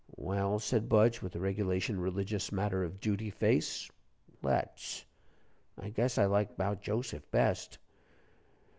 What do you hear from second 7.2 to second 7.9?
best."